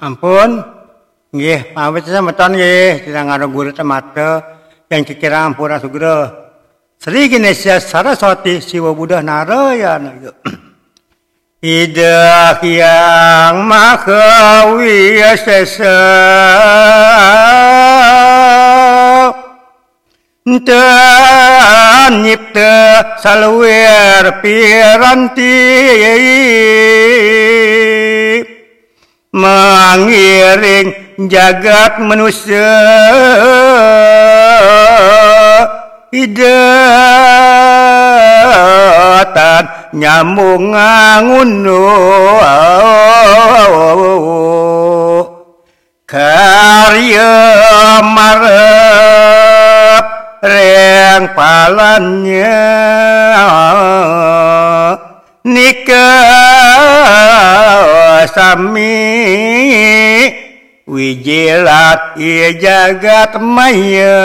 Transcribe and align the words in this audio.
Ampun. 0.00 0.50
Nggih, 1.30 1.76
pamit 1.76 2.02
semeton 2.10 2.58
nggih, 2.58 3.06
sirang 3.06 3.30
karo 3.30 3.46
guru 3.46 3.70
temate 3.70 4.42
yang 4.90 5.06
kikira 5.06 5.46
ampura 5.46 5.78
sugro. 5.78 6.26
Sri 6.98 7.30
Ganesha 7.30 7.78
Saraswati 7.78 8.58
Siwa 8.58 8.90
Buddha 8.96 9.22
Narayana. 9.22 10.10
Ida 11.62 12.56
yang 12.64 13.68
maha 13.68 14.72
wiyasesa 14.74 16.00
Dan 20.40 22.24
nyipta 22.24 23.04
salwer 23.20 24.40
piranti 24.40 25.56
Mengiring 29.30 30.90
jagat 31.30 32.02
manusia. 32.02 32.66
Idatan 36.10 36.74
nyambung 39.94 40.74
ngunu 40.74 41.86
Wijilat 61.20 62.16
iya 62.16 62.56
jagat 62.56 63.36
maya 63.44 64.24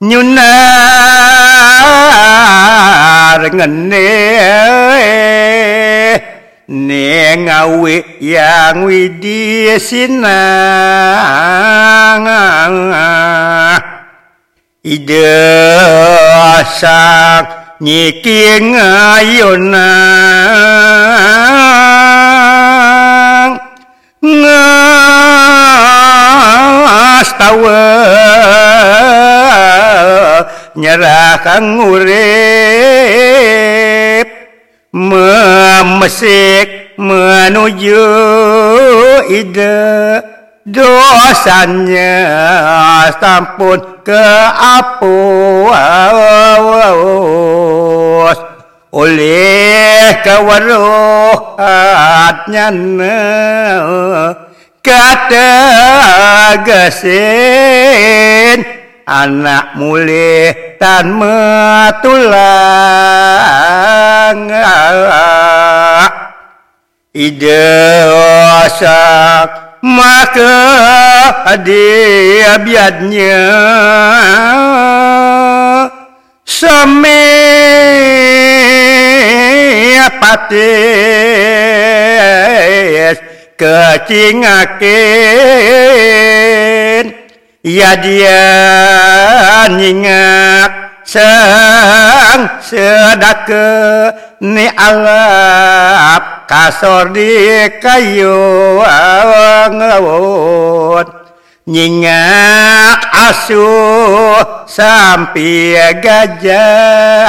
Nyunar 0.00 0.40
ngene 3.52 4.08
ne 7.30 7.46
ngawi 7.46 8.02
yang 8.18 8.90
widi 8.90 9.70
sinang. 9.78 10.26
Ide 14.80 15.36
sak 16.80 17.78
nyiki 17.78 18.58
ngayunang 18.74 19.60
ngastawa 24.24 25.54
nyerah 30.74 31.38
kang 31.44 31.78
urip. 31.78 32.18
Memesik 34.90 36.79
menuju 37.00 38.04
ide. 39.32 40.20
Dosanya 40.70 42.22
sampun 43.16 43.80
ke 44.04 44.28
apus 44.54 45.72
oleh 48.92 50.20
kewaruhatnya 50.20 52.68
kata 54.84 55.56
gesin 56.60 58.60
anak 59.08 59.80
mulih 59.80 60.76
tan 60.76 61.16
metulang 61.16 62.36
ide 67.10 67.66
osak 68.62 69.50
maka 69.82 70.54
dia 71.66 72.54
biadnya. 72.62 73.42
Sami 76.46 77.26
patis 80.20 80.80
kecingakin. 83.58 84.90
Ya 87.60 87.92
dia 88.00 88.40
nyingak 89.68 91.04
sang 92.40 92.56
sedake 92.64 93.68
ni 94.40 94.64
alap 94.72 96.48
kasor 96.48 97.12
di 97.12 97.68
kayu 97.76 98.80
ngawut 99.76 101.08
nyingak 101.68 103.00
asuh 103.12 104.64
sampai 104.64 106.00
gajah. 106.00 107.28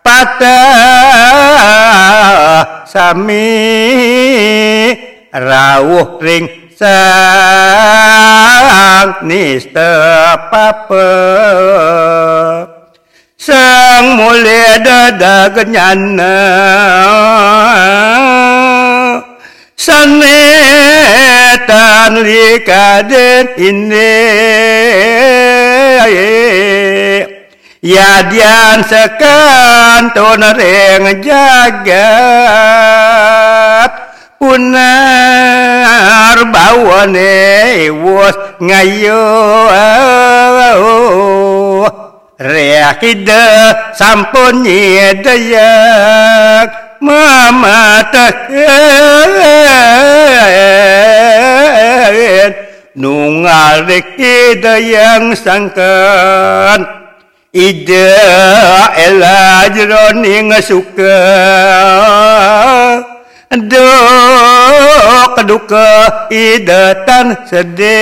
Patah 0.00 0.48
sami 2.88 3.52
rawuh 5.32 6.16
ring 6.24 6.48
sang 6.76 7.20
nista 9.28 9.92
papa 10.48 11.04
sang 13.40 14.20
mulia 14.20 14.84
dada 14.84 15.48
kenyana 15.48 16.36
saneta 19.80 21.64
dan 21.64 22.20
likaden 22.20 23.56
ini 23.56 24.20
Yadian 27.80 28.84
sekan 28.84 30.12
reng 30.52 31.24
jagat 31.24 31.96
punar 34.36 36.36
bawane 36.52 37.88
wos 38.04 38.36
ngayo 38.60 39.24
Reakida 42.40 43.44
sampun 43.92 44.64
nyedayak 44.64 45.60
mama 47.04 48.00
nungal 52.96 53.84
kita 54.16 54.80
yang 54.80 55.36
sangkan 55.36 56.80
ida 57.52 58.08
ela 58.96 59.68
jeroning 59.76 60.48
suka 60.64 61.20
dok 63.52 65.34
duka 65.44 65.92
ida 66.32 67.04
tan 67.04 67.36
sedih 67.44 68.00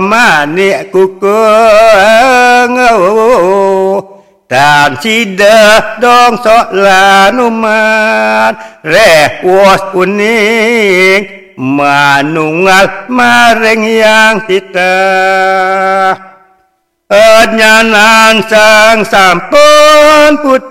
mani 0.00 0.72
kuku 0.88 1.44
tan 4.48 4.96
sida 5.04 6.00
dong 6.00 6.40
sok 6.40 6.72
lanuman 6.72 8.56
re 8.80 9.40
was 9.44 9.84
kuning 9.92 11.28
manungal 11.60 12.88
maring 13.12 13.84
yang 14.00 14.40
kita 14.48 14.96
Nyanan 17.12 18.40
sang 18.48 19.04
sampun 19.04 20.40
putus 20.40 20.64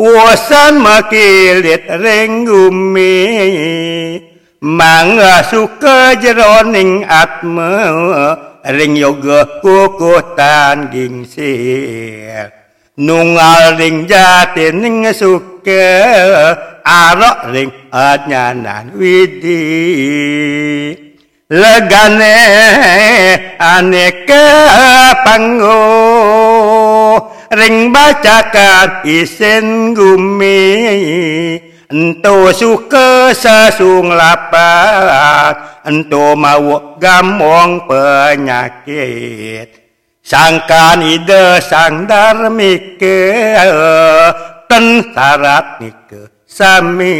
Wasan 0.00 0.80
makilit 0.80 1.84
ring 2.00 2.48
gumi. 2.48 3.20
Mangga 4.64 5.44
suka 5.44 6.16
jeroning 6.16 7.04
atma 7.04 8.32
ring 8.64 8.96
yoga 8.96 9.60
kukutan 9.60 10.88
gingsir. 10.88 12.48
Nungal 12.96 13.76
ring 13.76 14.08
jatining 14.08 15.04
suka 15.12 16.00
arok 16.80 17.52
ring 17.52 17.68
adnyanan 17.92 18.96
widi 18.96 19.60
legane 21.50 22.38
aneka 23.58 24.46
pango. 25.26 25.82
Ring 27.50 27.90
bacakan 27.90 29.02
isen 29.02 29.90
gumi 29.90 30.62
Ento 31.90 32.54
suka 32.54 33.34
sasung 33.34 34.14
lapat 34.14 35.82
Ento 35.82 36.38
mau 36.38 36.94
gamong 36.94 37.90
penyakit. 37.90 39.82
Sangkan 40.22 41.02
ide 41.02 41.58
sang 41.58 42.06
darmike 42.06 43.26
Tensarat 44.70 45.82
nike 45.82 46.30
sami 46.46 47.18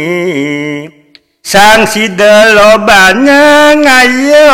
Sang 1.41 1.89
sida 1.89 2.53
lobanya 2.53 3.73
ngayo 3.73 4.49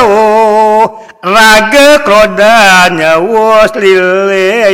Raga 1.27 1.99
krodanya 2.07 3.19
wos 3.19 3.75
lile. 3.75 4.71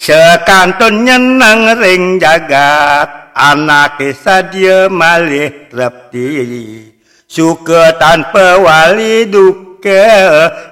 Sekantun 0.00 1.04
nyenang 1.04 1.76
ring 1.76 2.16
jagat 2.16 3.36
anak 3.36 4.00
sadia 4.16 4.88
malih 4.88 5.68
repti. 5.68 6.88
Suka 7.28 8.00
tanpa 8.00 8.56
wali 8.58 9.28
duka 9.28 10.08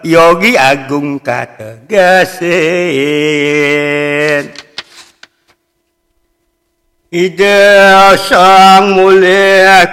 yogi 0.01 0.57
agung 0.57 1.21
kata 1.21 1.85
gasin 1.85 2.49
ide 7.09 8.17
sang 8.29 8.93
mulia 8.93 9.89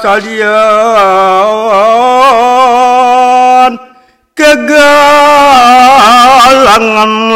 salian. 0.00 0.50
Kegalangan 4.32 5.04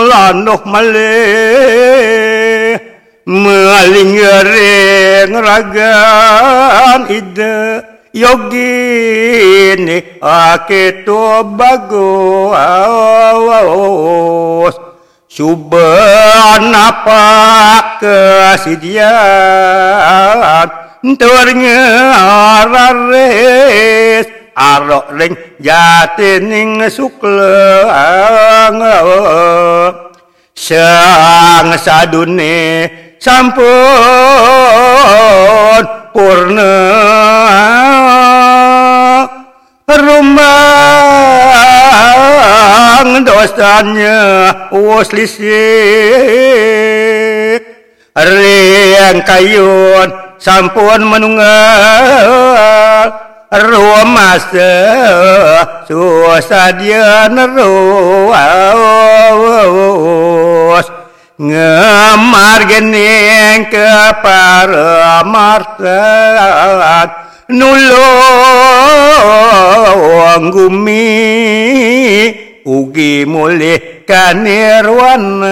lanuh 0.08 0.62
malih. 0.64 1.20
Maling 3.28 4.16
reng 4.20 5.32
ragan. 5.36 7.04
Ide 7.12 7.84
yogi 8.14 9.74
ni 9.76 9.98
ake 10.22 11.02
to 11.04 11.42
bago 11.58 12.54
awas 12.54 13.74
suban 15.34 16.70
apa 16.70 17.26
kesidian 17.98 19.02
ternyarares 21.18 21.90
arok 24.54 25.10
ring 25.18 25.34
jatining 25.58 26.86
sukle 26.86 27.82
sang 30.54 31.74
sadune 31.82 32.86
sampun 33.18 33.64
purna 36.14 36.78
dosanya 43.44 44.72
waslisik 44.72 45.36
riang 48.16 49.20
kayun 49.20 50.08
sampun 50.40 51.04
menunggal 51.04 51.44
rumah 53.52 54.40
susah 55.84 56.72
dia 56.80 57.28
neruas 57.28 57.68
ngemar 61.36 62.64
gening 62.64 63.68
ke 63.68 63.92
para 64.24 65.20
gumi 70.48 71.12
ugi 72.64 73.28
mulih 73.28 74.08
kanirwanan 74.08 75.44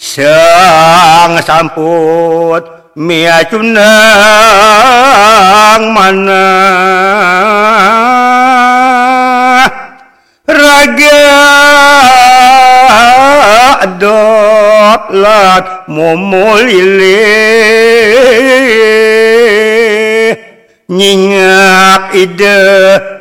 sang 0.00 1.36
samput 1.44 2.64
miacunang 2.96 3.84
mana. 5.92 6.48
Raga 10.48 11.24
dot 14.00 15.12
lat 15.12 15.88
momolile 15.88 17.20
nyingak 20.88 22.12
ide 22.12 22.60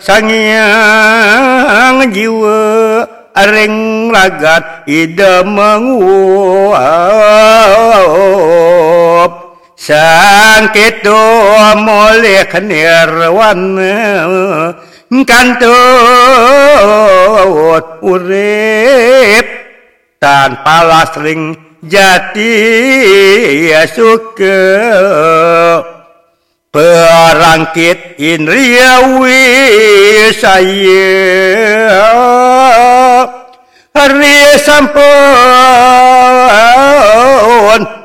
sangyang 0.03 2.11
jiwa 2.11 3.07
areng 3.31 4.11
ragat 4.11 4.83
ide 4.87 5.43
menguap. 5.47 6.83
Sang 9.83 10.71
keto 10.71 11.19
moleh 11.75 12.47
kenirwan 12.47 13.75
kantut 15.27 15.75
urip. 17.99 19.43
Tanpa 20.23 20.87
lasring 20.87 21.51
jati 21.83 22.55
suka 23.91 24.55
Perangkit 26.73 28.17
inriawi 28.17 29.45
saya 30.33 31.21
Hari 33.93 34.57
sampun 34.57 35.05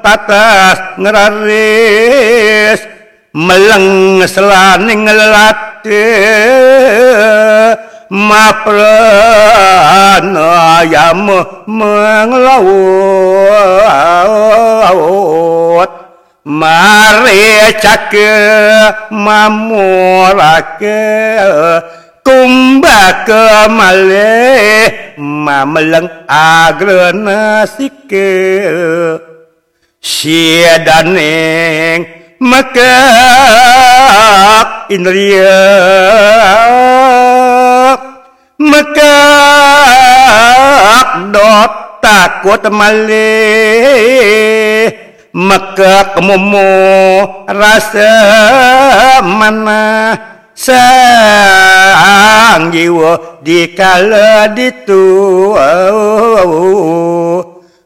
tatas 0.05 1.01
ngeraris 1.01 2.85
Meleng 3.33 4.21
selaning 4.29 5.09
latih 5.17 6.13
Maprana 8.13 8.85
yam 10.85 11.25
mengelawat 16.49 16.49
Mari 16.49 17.77
cake 17.77 18.33
mamurake 19.13 21.05
kumbake 22.25 23.69
malih 23.69 25.13
mameleng 25.21 26.09
agrena 26.25 27.69
sike. 27.69 28.65
Siedaning 30.01 32.09
mekak 32.41 32.89
indriya 34.89 35.69
mekak 38.57 39.69
dot 41.29 42.01
takut 42.01 42.65
malih 42.73 44.09
maka 45.39 46.19
kemumu 46.19 46.67
rasa 47.47 48.11
mana 49.23 50.19
sang 50.51 52.75
jiwa 52.75 53.39
di 53.47 53.71
kala 53.71 54.51
ditu 54.51 55.55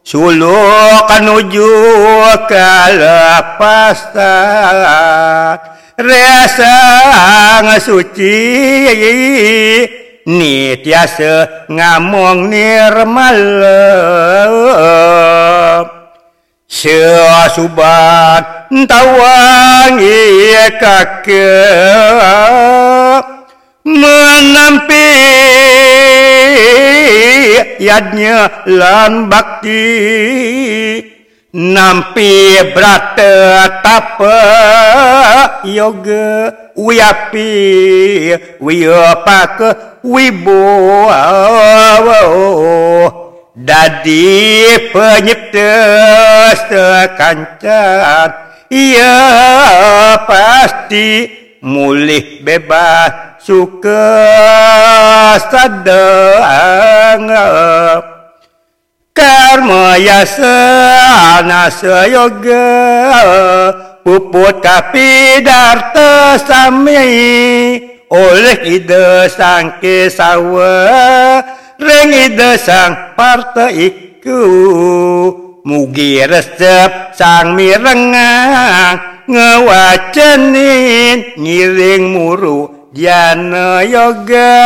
sulu 0.00 0.64
kanuju 1.12 1.72
kala 2.48 3.20
pasat 3.60 5.60
rasa 6.00 6.76
ngasuci 7.68 8.40
ni 10.24 10.72
tiasa 10.80 11.68
ngamong 11.68 12.48
nirmal 12.48 13.40
Sia 16.72 17.52
subat 17.52 18.72
tawangi 18.88 20.24
kake 20.80 21.52
menampi 23.84 25.08
yadnya 27.76 28.64
lan 28.64 29.28
bakti. 29.28 29.84
Nampi 31.52 32.56
brata 32.72 33.68
tapa 33.84 34.40
yoga 35.68 36.48
wiapi. 36.72 37.52
Wiapak 38.64 39.60
wibo 40.00 40.64
Dadi 43.52 44.64
penyipta 44.96 45.76
sekancan 46.56 48.30
Ia 48.72 49.16
pasti 50.24 51.28
mulih 51.60 52.40
bebas 52.40 53.36
suka 53.44 54.08
sadang. 55.52 57.28
Karma 59.12 60.00
yasa 60.00 60.56
nasa 61.44 62.08
yoga 62.08 62.72
Puput 64.00 64.64
kapi 64.64 65.44
darta 65.44 66.40
Oleh 68.08 68.58
ide 68.64 69.28
sangke 69.28 70.08
sawah 71.82 71.84
Rengi 72.06 72.38
desang 72.38 72.92
parta 73.18 73.66
iku. 73.70 74.42
Mugi 75.62 76.18
resep 76.26 77.14
sang 77.14 77.54
mirengang 77.54 78.98
Ngewacenin 79.30 81.38
ngiring 81.38 82.10
muru 82.10 82.90
Jana 82.90 83.86
yoga 83.86 84.58